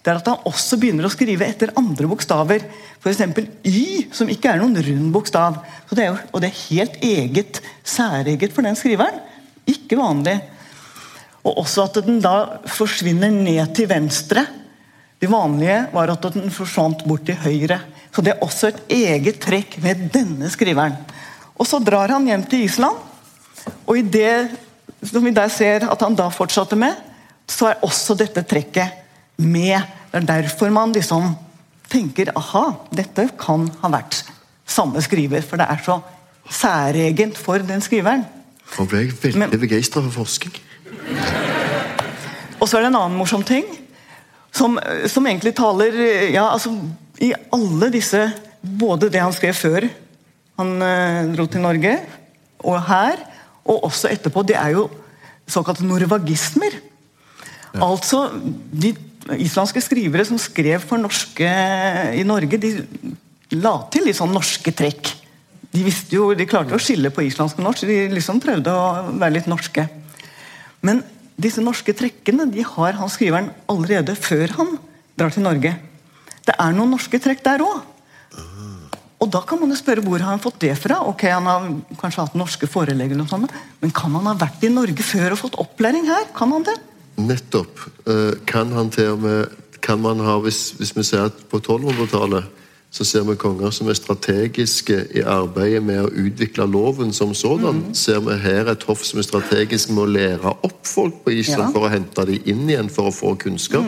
[0.00, 2.62] det er at han også begynner å skrive etter andre bokstaver.
[3.02, 3.20] F.eks.
[3.68, 5.58] Y, som ikke er noen rund bokstav.
[5.92, 9.20] Det jo, og det er helt eget, særeget for den skriveren.
[9.68, 10.38] Ikke vanlig.
[11.44, 14.46] Og også at den da forsvinner ned til venstre.
[15.20, 17.82] Det vanlige var at den forsvant bort til høyre.
[18.08, 20.96] Så det er også et eget trekk ved denne skriveren.
[21.60, 22.96] Og så drar han hjem til Island,
[23.84, 24.48] og i det
[25.04, 26.96] som vi der ser at han da fortsatte med,
[27.50, 29.00] så er også dette trekket
[29.40, 29.82] med.
[30.10, 31.32] Det er derfor man liksom
[31.90, 34.22] tenker aha, dette kan ha vært
[34.70, 35.42] samme skriver.
[35.46, 35.98] For det er så
[36.50, 38.24] særegent for den skriveren.
[38.70, 40.54] Nå ble jeg veldig begeistra for forskning.
[42.60, 43.66] Og så er det en annen morsom ting.
[44.54, 44.78] Som,
[45.10, 45.94] som egentlig taler
[46.34, 46.72] ja, altså,
[47.22, 48.18] I alle disse
[48.60, 49.86] Både det han skrev før
[50.58, 51.94] han eh, dro til Norge,
[52.68, 53.22] og her,
[53.64, 54.82] og også etterpå, det er jo
[55.48, 56.76] såkalte norvagismer.
[57.78, 58.24] Altså,
[58.72, 58.94] De
[59.36, 61.48] islandske skrivere som skrev for norske
[62.18, 62.72] i Norge, de
[63.60, 65.12] la til litt sånn norske trekk.
[65.70, 67.86] De visste jo, de klarte å skille på islandsk og norsk.
[67.86, 69.86] De liksom prøvde å være litt norske.
[70.82, 71.04] Men
[71.40, 74.74] disse norske trekkene de har han skriveren allerede før han
[75.18, 75.76] drar til Norge.
[76.46, 77.86] Det er noen norske trekk der òg.
[79.20, 81.02] Og da kan man jo spørre hvor har han fått det fra.
[81.04, 81.66] Ok, Han har
[82.00, 85.58] kanskje hatt norske forelegg, sånt, men kan han ha vært i Norge før og fått
[85.60, 86.24] opplæring her?
[86.36, 86.78] Kan han det?
[87.26, 87.80] Nettopp.
[88.06, 89.46] Eh, Kan han til og med
[89.80, 92.44] kan man ha, hvis, hvis vi ser at på 1200-tallet
[92.90, 97.78] så ser vi konger som er strategiske i arbeidet med å utvikle loven som sådan.
[97.86, 97.94] Mm.
[97.94, 101.68] Ser vi her et hoff som er strategisk med å lære opp folk på Island
[101.68, 101.70] Ja.
[101.70, 103.86] for å hente dem inn igjen for å få kunnskap.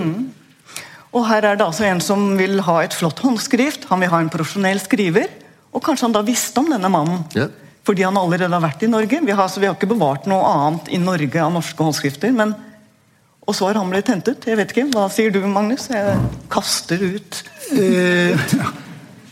[1.12, 4.20] Og her er det altså en som vil ha et flott håndskrift, han vil ha
[4.22, 5.26] en profesjonell skriver.
[5.74, 7.24] Og kanskje han da visste om denne mannen.
[7.34, 7.48] Ja.
[7.84, 9.18] Fordi han allerede har vært i Norge.
[9.20, 12.32] Vi har, så vi har ikke bevart noe annet i Norge av norske håndskrifter.
[12.32, 12.54] men
[13.46, 14.46] og så har han blitt hentet.
[14.46, 15.88] Jeg vet ikke, Hva sier du, Magnus?
[15.90, 16.18] Jeg
[16.50, 17.42] kaster ut.
[17.74, 18.38] Eh,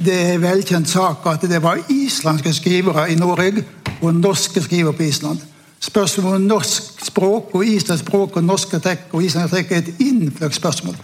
[0.00, 3.64] Det er velkjent sak at det var islandske skrivere i Norge
[4.00, 5.42] og norske skrivere på Island.
[5.80, 10.00] Spørsmålet om norsk språk og islandsk språk og norske trekk og islandske trekk er et
[10.00, 10.96] innfløkt spørsmål.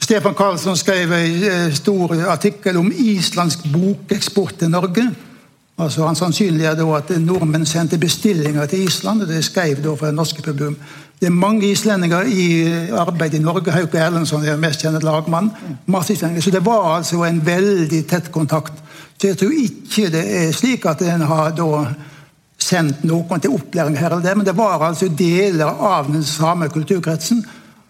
[0.00, 5.06] Stefan Karlsson skrev en eh, stor artikkel om islandsk bokeksport til Norge.
[5.78, 10.06] Altså Han sannsynliggjør da at nordmenn sendte bestillinger til Island, og det skrev da for
[10.06, 10.76] det norske publikum.
[11.20, 12.46] Det er mange islendinger i
[12.92, 13.72] arbeid i Norge.
[13.72, 15.50] Hauke Erlendsson er mest kjente lagmann.
[15.86, 16.42] Masse islendinger.
[16.42, 18.72] Så det var altså en veldig tett kontakt.
[19.20, 21.86] Så jeg tror ikke det er slik at en har da
[22.60, 26.68] sendt noen til opplæring her eller der, men det var altså deler av den samme
[26.68, 27.44] kulturkretsen.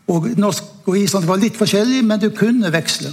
[0.09, 3.11] Og norsk og islandsk var litt forskjellig, men du kunne veksle.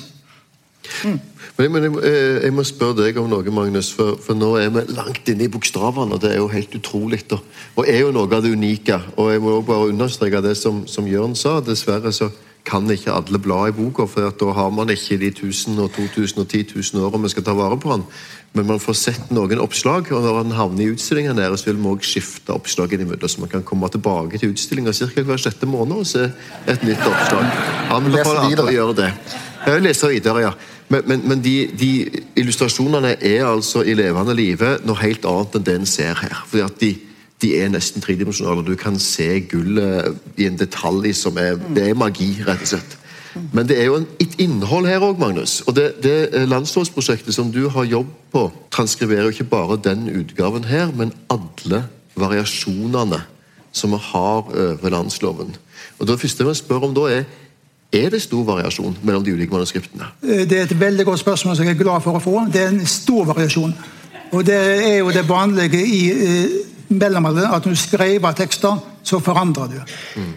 [1.57, 3.91] Men, men jeg, eh, jeg må spørre deg om noe, Magnus.
[3.95, 7.23] For, for nå er vi langt inne i bokstavene, og det er jo helt utrolig.
[7.29, 7.39] Da.
[7.77, 8.99] Og er jo noe av det unike.
[9.17, 11.59] Og jeg må også bare understreke det som, som Jørn sa.
[11.63, 12.31] Dessverre så
[12.63, 15.91] kan ikke alle bla i boka, for at da har man ikke de 1000 og
[15.97, 16.63] 2000 og 10
[16.95, 18.05] 000 årene vi skal ta vare på den.
[18.53, 21.81] Men man får sett noen oppslag, og når han havner i utstillinga nede, så vil
[21.81, 25.25] vi også skifte oppslaget imellom, så man kan komme tilbake til utstillinga ca.
[25.25, 26.29] hver sjette måned og se
[26.69, 27.49] et nytt oppslag.
[27.97, 29.09] Anbefaler andre å gjøre det.
[29.63, 30.53] Jeg leser videre, ja.
[30.93, 31.89] Men, men, men de, de
[32.37, 36.43] illustrasjonene er altså i levende live noe helt annet enn det en ser her.
[36.49, 36.91] Fordi at de,
[37.41, 38.65] de er nesten tredimensjonale.
[38.67, 42.99] Du kan se gullet i en detalj som er Det er magi, rett og slett.
[43.53, 45.61] Men det er jo et innhold her òg, Magnus.
[45.65, 50.69] Og det, det landslovsprosjektet som du har jobb på, transkriberer jo ikke bare den utgaven
[50.69, 53.23] her, men alle variasjonene
[53.73, 55.55] som vi har over landsloven.
[55.97, 57.25] Og Det første jeg spør om da, er
[57.93, 60.09] er det stor variasjon mellom de ulike manuskriptene?
[60.23, 62.51] Eh, Det er et veldig godt spørsmål som jeg er glad for å få.
[62.51, 63.73] Det er en stor variasjon.
[64.33, 66.55] Og det er jo det vanlige i eh,
[66.89, 69.79] mellomalderen at når du skriver tekster, så forandrer du.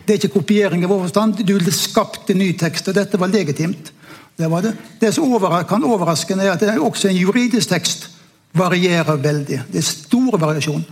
[0.06, 1.44] Det er ikke kopiering i vår forstand.
[1.46, 3.92] Du skapte ny tekst, og dette var legitimt.
[4.36, 4.74] Det, var det.
[5.00, 8.10] det som over, kan overraske, er at det er også en juridisk tekst
[8.56, 9.62] varierer veldig.
[9.72, 10.84] Det er stor variasjon.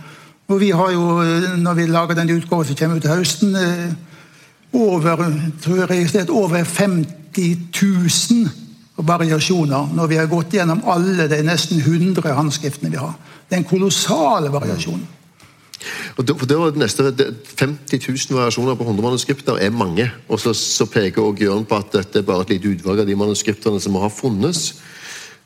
[0.47, 3.55] Og vi har jo, eh, når vi lager den utgaven som kommer ut til høsten,
[3.55, 3.93] eh,
[4.75, 5.25] over,
[5.63, 8.49] tror jeg registrert over 50 000
[8.95, 13.15] variasjoner når vi har gått gjennom alle de nesten 100 håndskriftene vi har.
[13.47, 15.03] Det er en kolossal variasjon.
[16.15, 17.11] Og det, det var det neste,
[17.59, 20.07] 50 000 variasjoner på 100 manuskripter er mange.
[20.29, 23.09] Og så, så peker også Jørn på at dette er bare et lite utvalg av
[23.09, 24.63] de manuskriptene som har funnes.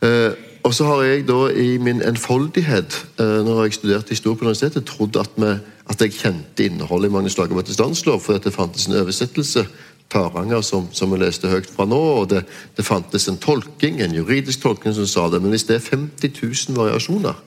[0.05, 0.31] Eh,
[0.69, 4.85] og så har jeg da i min enfoldighet, eh, når jeg studerte historie på universitetet,
[4.85, 5.55] trodd at, vi,
[5.89, 9.65] at jeg kjente innholdet i Magnus Lagerbøttes landslov, fordi det fantes en oversettelse,
[10.09, 12.43] Taranger, som, som vi leste høyt fra nå, og det,
[12.77, 15.41] det fantes en tolking, en juridisk tolking som sa det.
[15.41, 16.37] Men hvis det er 50
[16.69, 17.41] 000 variasjoner,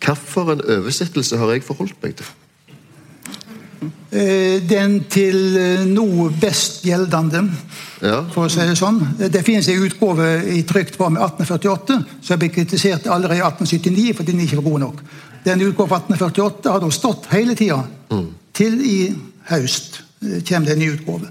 [0.00, 2.28] hvilken oversettelse har jeg forholdt meg til?
[4.12, 5.36] Eh, Den til
[5.88, 7.44] nå noe best gjeldende,
[8.02, 8.22] Ja.
[8.32, 9.00] for å si det sånn.
[9.18, 14.14] Det finnes en utgave i trykt form i 1848 som ble kritisert allerede i 1879
[14.16, 15.02] fordi den ikke var god nok.
[15.44, 17.84] Den utgaven fra 1848 har da stått hele tida.
[18.52, 19.14] Til i
[19.50, 21.28] høst eh, kommer det en ny utgave.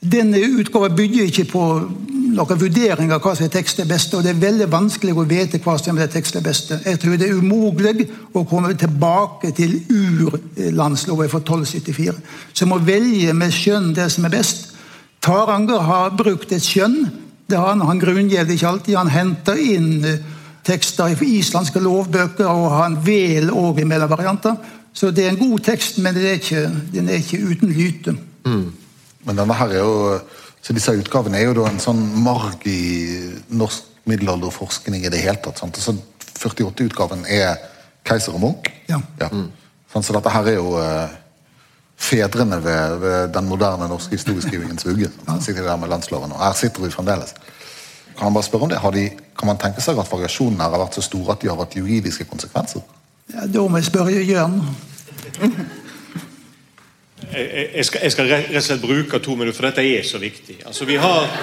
[0.00, 1.62] Denne utgaven bygger ikke på
[2.36, 5.24] noen vurdering av hva som er tekst er beste, og det er veldig vanskelig å
[5.28, 6.78] vite hva som er tekst er beste.
[6.84, 12.16] Jeg tror det er umulig å komme tilbake til urlandsloven fra 1274.
[12.52, 14.72] Så må velge med skjønn det som er best.
[15.24, 17.06] Taranger har brukt et skjønn.
[17.48, 18.98] Det har han, han grunngjev ikke alltid.
[19.00, 20.22] Han henter inn eh,
[20.66, 24.58] tekster fra islandske lovbøker, og han vel òg mellom varianter.
[24.96, 28.16] Så det er en god tekst, men den er ikke, den er ikke uten lyte.
[29.26, 30.20] Men denne her er jo
[30.66, 32.80] så disse utgavene er jo da en sånn marg i
[33.54, 35.60] norsk middelalderforskning i det hele tatt.
[35.62, 35.78] sant?
[35.78, 35.94] Altså
[36.42, 37.60] 48-utgaven er
[38.06, 38.72] Keiser og Munch.
[38.90, 38.98] Ja.
[39.92, 41.14] Sånn, så dette her er jo eh,
[41.96, 45.12] fedrene ved, ved den moderne norske historieskrivingens vugge.
[46.42, 47.34] her sitter vi fremdeles.
[48.16, 48.82] Kan man bare spørre om det?
[48.82, 49.08] Har de,
[49.38, 51.78] kan man tenke seg at variasjonene her har vært så store at de har hatt
[51.78, 52.82] juridiske konsekvenser?
[53.30, 54.62] Ja, da må jeg spørre Jørn.
[57.32, 60.60] Jeg, skal, jeg skal rett og slett bruke to minutter, for dette er så viktig.
[60.66, 61.26] Altså, vi har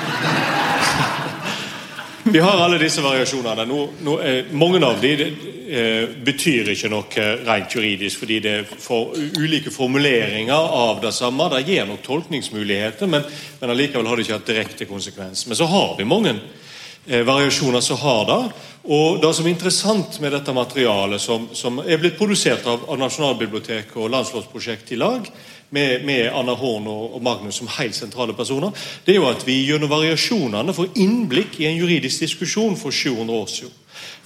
[2.24, 3.66] Vi har alle disse variasjonene.
[3.68, 9.12] Nå, nå, eh, mange av de eh, betyr ikke noe rent juridisk, fordi det for,
[9.36, 11.50] ulike formuleringer av det samme.
[11.52, 13.28] Det gir nok tolkningsmuligheter, men,
[13.60, 15.44] men allikevel har det ikke hatt direkte konsekvens.
[15.50, 16.63] Men så har vi mange eh,
[17.06, 18.42] variasjoner som har det.
[18.84, 23.00] Og Det som er interessant med dette materialet, som, som er blitt produsert av, av
[23.00, 25.30] Nasjonalbiblioteket og Landslåtsprosjektet i lag,
[25.74, 29.56] med, med, Anna Horn og, Magnus som helt sentrale personer, det er jo at vi
[29.64, 33.74] gjennom variasjonene får innblikk i en juridisk diskusjon for 700 år siden.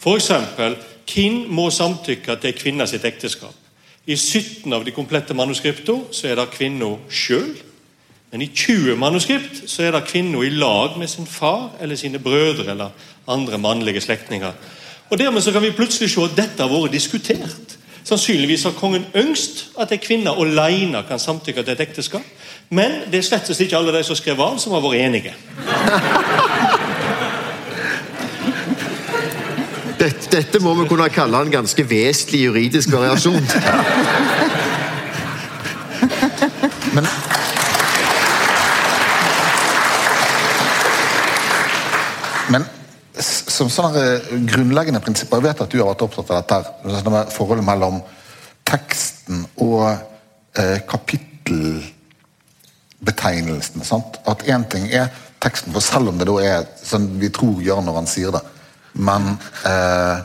[0.01, 0.31] F.eks.:
[1.07, 3.55] Hvem må samtykke til kvinna ekteskap?
[4.07, 7.55] I 17 av de komplette manuskriptene så er det kvinna sjøl.
[8.31, 12.19] Men i 20 manuskript så er det kvinna i lag med sin far eller sine
[12.19, 12.89] brødre eller
[13.27, 14.51] andre mannlige slektninger.
[15.09, 17.77] Og Dermed så kan vi plutselig se at dette har vært diskutert.
[18.03, 22.23] Sannsynligvis har kongen ønskt at ei kvinne alene kan samtykke til et ekteskap.
[22.69, 25.33] Men det er slett ikke alle de som skrev av, som har vært enige.
[29.97, 33.43] Dette, dette må vi kunne kalle en ganske vesentlig juridisk variasjon.
[36.95, 37.07] Men
[42.49, 42.63] Men
[43.57, 44.03] som sånne
[44.45, 46.57] grunnleggende prinsipper Jeg vet at du har vært opptatt av dette.
[47.15, 47.95] her forholdet mellom
[48.67, 49.83] teksten og
[50.59, 53.81] eh, kapittelbetegnelsen.
[53.87, 54.11] Sant?
[54.27, 55.07] At én ting er
[55.43, 58.43] teksten, for selv om det da er sånn vi tror gjør når han sier det
[58.97, 59.23] Men
[59.69, 60.17] eh,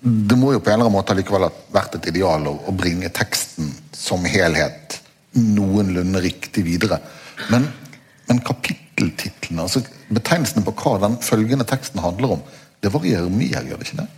[0.00, 2.72] det må jo på en eller annen måte likevel ha vært et ideal å, å
[2.76, 5.00] bringe teksten som helhet
[5.36, 6.96] noenlunde riktig videre.
[7.52, 7.62] Men,
[8.28, 12.42] men kapitteltitlene, altså betegnelsene på hva den følgende teksten handler om,
[12.86, 14.08] det varierer mye, gjør det ikke det?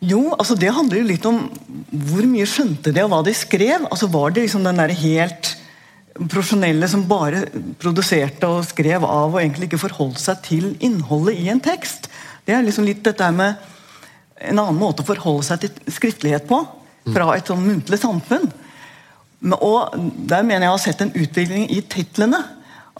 [0.00, 1.42] Jo, altså det handler jo litt om
[2.08, 3.84] hvor mye skjønte de, og hva de skrev.
[3.84, 5.50] altså Var det liksom den der helt
[6.20, 7.44] profesjonelle som bare
[7.80, 12.08] produserte og skrev av, og egentlig ikke forholdt seg til innholdet i en tekst?
[12.46, 13.60] Det er liksom litt dette med
[14.40, 16.62] en annen måte å forholde seg til skriftlighet på.
[17.10, 18.48] Fra et sånn muntlig samfunn.
[19.56, 19.94] Og
[20.28, 22.40] Der mener jeg å ha sett en utvikling i titlene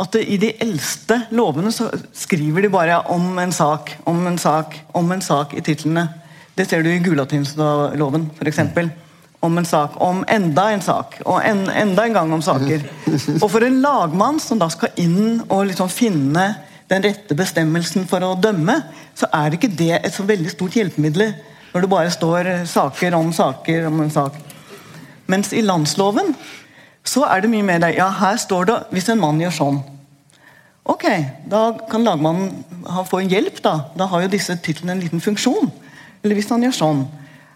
[0.01, 4.79] at I de eldste lovene så skriver de bare om en sak, om en sak,
[4.97, 6.07] om en sak i titlene.
[6.57, 8.63] Det ser du i Gulatingsloven f.eks.
[9.41, 12.83] Om en sak, om enda en sak, og en, enda en gang om saker.
[13.43, 16.51] Og for en lagmann som da skal inn og liksom finne
[16.91, 18.77] den rette bestemmelsen for å dømme,
[19.17, 21.33] så er ikke det et så veldig stort hjelpemiddel
[21.71, 24.37] når det bare står saker om saker om en sak.
[25.31, 26.35] Mens i landsloven
[27.05, 27.95] så er det mye mer der.
[27.97, 29.81] Ja, her står det hvis en mann gjør sånn.
[30.91, 31.07] Ok,
[31.51, 32.65] da kan lagmannen
[33.09, 33.63] få en hjelp.
[33.63, 35.71] Da Da har jo disse titlene en liten funksjon.
[36.23, 37.03] Eller hvis han gjør sånn.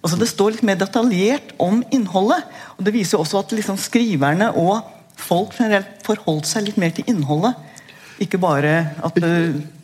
[0.04, 2.44] Altså Det står litt mer detaljert om innholdet.
[2.78, 4.83] og Det viser jo også at liksom skriverne og
[5.16, 7.54] folk generelt forholdt seg litt mer til innholdet.
[8.20, 9.16] Ikke bare at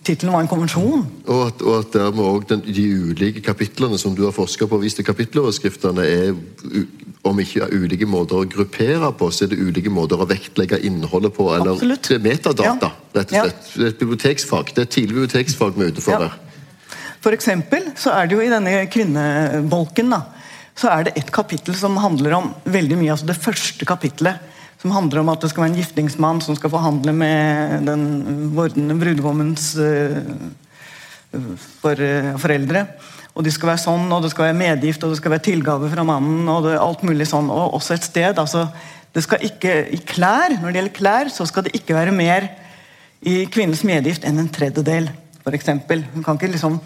[0.04, 1.06] tittelen var en konvensjon.
[1.26, 5.02] Og at, og at dermed òg de ulike kapitlene som du har forska på, viste
[5.06, 6.34] kapitteloverskriftene er
[7.22, 10.78] om ikke er ulike måter å gruppere på, så er det ulike måter å vektlegge
[10.88, 11.50] innholdet på.
[11.52, 12.08] Eller Absolutt.
[12.08, 13.18] det er metadata, ja.
[13.18, 13.66] rett og slett.
[13.74, 14.72] Det er et biblioteksfag.
[14.74, 16.30] Det er et tidlig biblioteksfag vi er ute for ja.
[17.20, 20.22] For eksempel så er det jo i denne kvinnebolken da,
[20.78, 23.12] så er det et kapittel som handler om veldig mye.
[23.12, 24.40] altså Det første kapittelet
[24.80, 28.04] som handler om at det skal være en giftingsmann som skal forhandle med den
[28.56, 30.16] vordende brudgommens uh,
[31.82, 32.86] for, uh, foreldre.
[33.34, 35.90] Og det skal være sånn, og det skal være medgift og det skal være tilgave
[35.92, 36.48] fra mannen.
[36.48, 38.38] og det, alt mulig sånn, og også et sted.
[38.38, 38.68] altså
[39.14, 42.48] det skal ikke, i klær, Når det gjelder klær, så skal det ikke være mer
[43.22, 45.10] i kvinnens medgift enn en tredjedel.
[45.42, 46.04] For eksempel.
[46.14, 46.80] Hun kan ikke liksom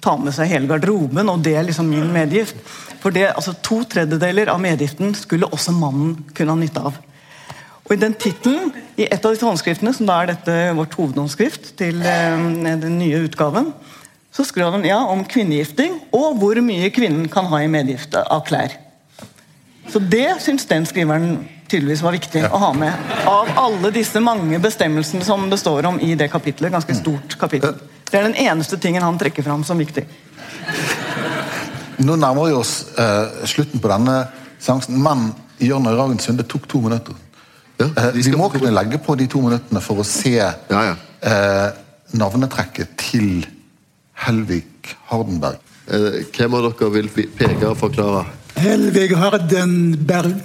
[0.00, 2.56] ta med seg hele garderoben, og det er liksom min medgift.
[3.02, 6.96] For det, altså To tredjedeler av medgiften skulle også mannen kunne ha nytte av.
[7.82, 11.74] Og I den tittelen, i et av disse håndskriftene, som da er dette vårt hovedhåndskrift
[11.80, 12.46] til eh,
[12.80, 13.72] den nye utgaven,
[14.32, 18.44] så skrev han ja, om kvinnegifting og hvor mye kvinnen kan ha i medgift av
[18.48, 18.74] klær.
[19.92, 22.50] Så det syns den skriveren tydeligvis var viktig ja.
[22.52, 23.12] å ha med.
[23.28, 26.72] Av alle disse mange bestemmelsene som det står om i det kapitlet.
[26.72, 27.76] Ganske stort kapittel.
[28.08, 30.04] Det er den eneste tingen han trekker fram som viktig.
[32.02, 34.16] Nå nærmer vi oss eh, slutten på denne
[34.62, 35.30] seansen, men
[35.62, 37.16] Jørn Øyragen Sunde tok to minutter.
[37.78, 40.94] Ja, eh, vi må kunne legge på de to minuttene for å se ja, ja.
[41.22, 41.68] Uh,
[42.18, 43.44] navnetrekket til
[44.22, 44.64] Helvig
[45.10, 45.58] Hardenberg.
[46.32, 48.24] Hvem av dere vil peke og forklare?
[48.62, 50.36] Helvig Hardenberg.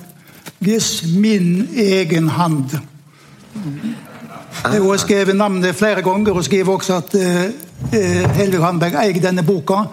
[0.63, 2.73] Hvis min egen hand.
[4.57, 7.93] Jeg har skrevet navnet flere ganger og skriver også at uh,
[8.39, 9.83] Helvig Hardenberg eier denne boka.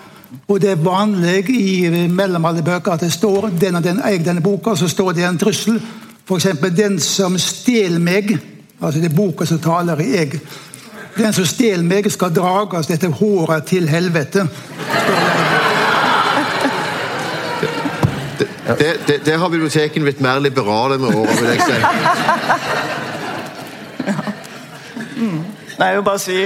[0.49, 4.25] Og det er vanlig i mellom alle bøker at det står den og den eier
[4.25, 5.79] denne boka, så står det en trussel.
[6.25, 8.33] F.eks.: Den som stjeler meg.
[8.81, 10.41] Altså det er boka som taler i jeg.
[11.17, 14.47] Den som stjeler meg, skal drages etter håret til helvete.
[18.65, 21.77] Det, det, det har bibliotekene blitt mer liberale med åra, vil jeg si.
[25.75, 26.39] Nei, jeg vil bare si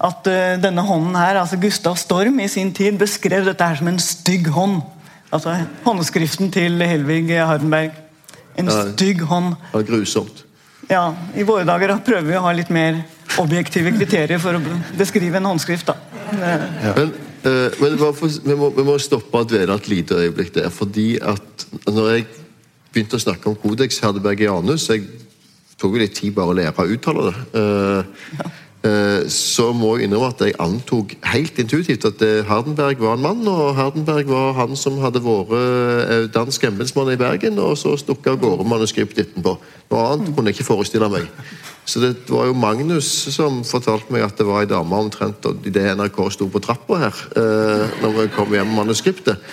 [0.00, 3.90] at uh, denne hånden her, altså Gustav Storm i sin tid beskrev dette her som
[3.90, 4.80] en stygg hånd.
[5.34, 7.92] Altså håndskriften til Helvig Hardenberg.
[8.58, 8.80] En Ja.
[8.92, 9.54] stygg hånd.
[9.72, 10.44] Det var grusomt.
[10.90, 13.02] Ja, I våre dager da prøver vi å ha litt mer
[13.38, 14.62] objektive kriterier for å
[14.98, 15.86] beskrive en håndskrift.
[15.86, 15.96] da.
[16.40, 16.94] Ja.
[16.96, 17.12] Men,
[17.44, 20.70] uh, men for, vi, må, vi må stoppe og dvele et lite øyeblikk der.
[20.74, 22.26] Fordi at når jeg
[22.90, 25.04] begynte å snakke om Codex Herdebergianus Jeg
[25.78, 27.36] tok jo litt tid bare å lære å uttale det.
[27.54, 28.58] Uh, eh,
[29.28, 33.42] så må jeg innrømme at jeg antok helt intuitivt at eh, Hardenberg var en mann,
[33.48, 38.32] og Hardenberg var han som hadde vært eh, dansk embetsmann i Bergen, og så stukket
[38.32, 39.58] av gårde manuskriptet etterpå.
[39.92, 41.28] Noe annet kunne jeg ikke forestille meg.
[41.84, 45.90] Så det var jo Magnus som fortalte meg at det var ei dame omtrent idet
[45.98, 49.44] NRK sto på trappa her, eh, når vi kom hjem med manuskriptet.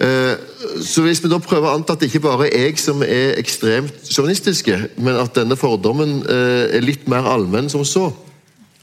[0.00, 0.34] Eh,
[0.80, 3.36] Så hvis vi da prøver å anta at det ikke bare er jeg som er
[3.36, 8.08] ekstremt sjåvinistiske, men at denne fordommen eh, er litt mer allmenn som så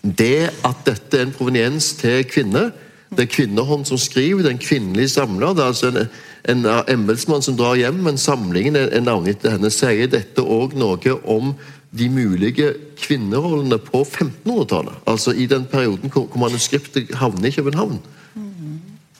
[0.01, 2.71] Det at dette er en proveniens til kvinner
[3.09, 5.55] Det er kvinnehånd som skriver, det er en kvinnelig samler.
[5.57, 6.03] Det er altså en,
[6.45, 9.71] en embetsmann som drar hjem, men samlingen er, er navngitt til henne.
[9.73, 11.55] Sier dette òg noe om
[11.89, 15.01] de mulige kvinnerollene på 1500-tallet?
[15.09, 17.97] Altså i den perioden hvor, hvor manuskriptet havner i København?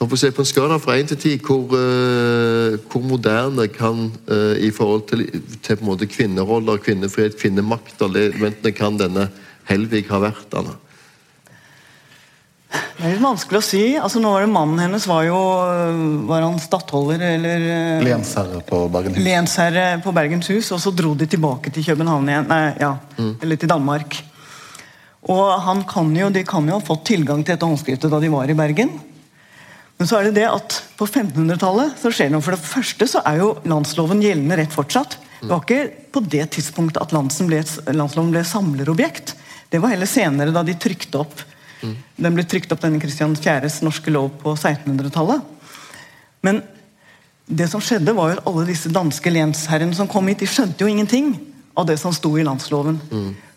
[0.00, 4.12] Man får se På en skala fra 1 til 10, hvor, eh, hvor moderne kan
[4.30, 9.28] eh, i forhold til, til kvinneroller, kvinnefrihet, kvinnemakt alle elementene kan denne
[9.70, 10.54] Helvig har vært?
[10.58, 10.76] Anna?
[12.70, 13.82] Det er litt vanskelig å si.
[13.98, 15.36] altså nå var det Mannen hennes var jo
[16.28, 19.24] Var han stattholder eller eh, Lensherre på Bergenhus.
[19.24, 22.50] lensherre på Bergenshus, og så dro de tilbake til København igjen.
[22.50, 22.92] Nei, ja,
[23.40, 24.18] eller til Danmark.
[25.30, 28.30] Og han kan jo, De kan jo ha fått tilgang til dette håndskriftet da de
[28.32, 28.92] var i Bergen.
[30.00, 32.44] Men så er det det at på 1500-tallet så skjer det noe.
[32.44, 35.18] For det første så er jo landsloven gjeldende rett fortsatt.
[35.42, 37.60] Det var ikke på det tidspunktet at landsen ble,
[37.96, 39.34] landsloven ble samlerobjekt.
[39.70, 41.46] Det var heller senere, da de trykte opp
[41.80, 45.40] Den ble trykt opp denne Kristian 4.s norske lov på 1600-tallet.
[46.44, 46.58] Men
[47.48, 50.84] det som skjedde var jo at alle disse danske lensherrene som kom hit, de skjønte
[50.84, 51.32] jo ingenting
[51.72, 53.00] av det som sto i landsloven.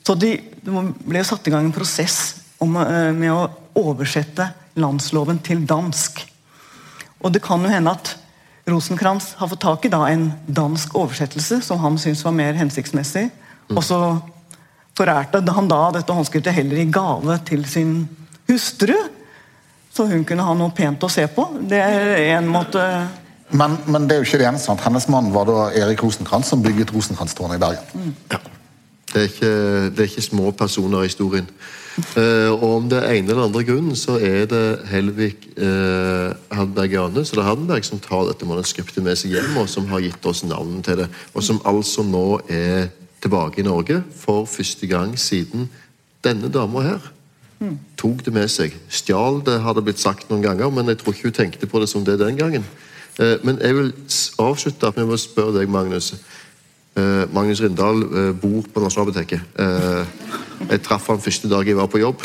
[0.07, 3.49] Så de, det ble satt i gang en prosess om, eh, med å
[3.83, 4.47] oversette
[4.79, 6.23] landsloven til dansk.
[7.23, 8.15] Og det kan jo hende at
[8.69, 13.27] Rosenkrantz har fått tak i da en dansk oversettelse som han syntes var mer hensiktsmessig.
[13.73, 13.99] Og så
[14.97, 17.93] forærte han da dette håndskriftet heller i gave til sin
[18.49, 18.95] hustru.
[19.93, 21.45] Så hun kunne ha noe pent å se på.
[21.69, 22.81] Det er en måte
[23.53, 24.65] Men, men det er jo ikke det eneste.
[24.65, 24.81] sant?
[24.81, 28.07] Hennes mann var da Erik Rosenkrantz, som bygget Rosenkrantz-tårnet i Bergen.
[29.13, 29.51] Det er ikke,
[29.93, 31.45] det er ikke små personer i historien.
[32.17, 37.35] Eh, og om det er ene eller andre grunnen, så er det Helvig eh, Hardenbergianus
[37.35, 40.87] eller Hardenberg som tar dette manuskriptet med seg hjem, og som har gitt oss navnet
[40.87, 41.07] til det.
[41.37, 42.89] Og som altså nå er
[43.23, 45.69] tilbake i Norge for første gang siden
[46.23, 47.11] denne dama her
[47.99, 48.75] tok det med seg.
[48.91, 51.81] Stjal det, har det blitt sagt noen ganger, men jeg tror ikke hun tenkte på
[51.81, 52.65] det som det den gangen.
[53.21, 53.91] Eh, men jeg vil
[54.41, 56.13] avslutte med å spørre deg, Magnus.
[56.97, 59.61] Eh, Magnus Rindal eh, bor på Nasjonalbiblioteket.
[60.63, 62.21] Jeg traff han første dag jeg var på jobb,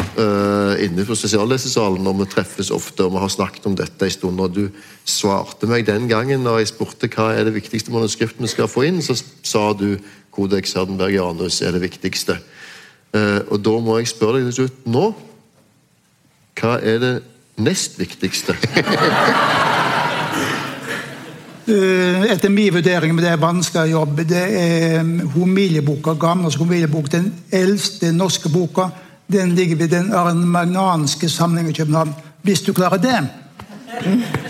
[0.84, 2.07] inne på spesiallesesalen.
[2.07, 4.38] og Vi treffes ofte, og vi har snakket om dette en stund.
[4.40, 4.68] og Du
[5.03, 8.86] svarte meg den gangen når jeg spurte hva er det viktigste manuskriptet vi skal få
[8.86, 9.96] inn, så sa du
[10.39, 12.39] Codex Hardenbergianus er det viktigste.
[13.14, 15.09] Eh, og Da må jeg spørre deg til slutt nå.
[16.59, 17.14] Hva er det
[17.59, 18.55] nest viktigste?
[21.68, 27.11] Eh, Etter min vurdering, men det er vanskelig jobb, det er um, homilieboka, Gamles homiliebok,
[27.12, 28.86] den eldste norske boka.
[29.28, 32.14] Den ligger ved den armagnanske samlingen i København.
[32.43, 33.20] Hvis du klarer det,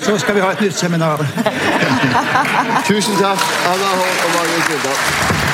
[0.00, 1.26] så skal vi ha et nytt seminar.
[2.88, 5.47] Tusen takk, Anna Holm og Magnus Rindal.